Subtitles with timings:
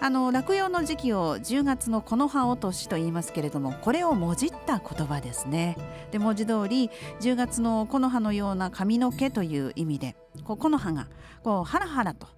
[0.00, 5.76] あの落葉の時期を10月のこの葉落としと言いますけれどもこれをもじった言葉ですね。
[6.12, 6.90] で文字通り
[7.20, 11.08] 10月の木の葉のような髪の毛という意味でこう木の葉が
[11.42, 12.28] こうハラハラと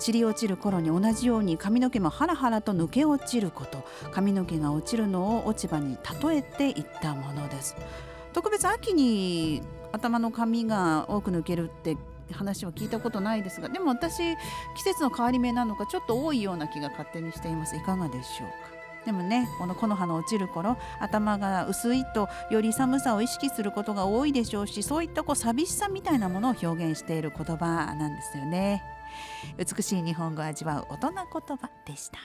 [0.00, 7.76] 散り落ちる頃に同じように髪の毛もハラハラと抜け落ちること髪の毛が落ちるのを落ち葉に例えていったものです。
[8.32, 9.62] 特別秋に
[9.92, 11.96] 頭の髪が多く抜けるって
[12.32, 14.36] 話を聞いたことないですがでも私
[14.76, 17.76] 季節の変わり目なのかちょっと多いような気が勝手にしています。
[17.76, 18.78] いかがでしょうか？
[19.06, 28.82] でもねこの木の葉の落ちる頃頭が薄いとより寒さを意識することが多いでしょうしそういったこう寂しさみたいなものを表現している言葉なんですよね。
[29.56, 32.18] 美しい日本語を味わう大人言葉でした。